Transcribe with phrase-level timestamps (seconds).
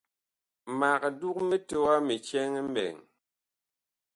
[0.79, 2.97] Mag dug mitowa mi cɛŋ mɓɛɛŋ.